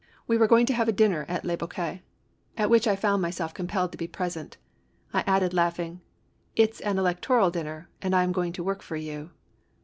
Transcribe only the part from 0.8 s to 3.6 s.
a dinner at Le Boquet at which I found myself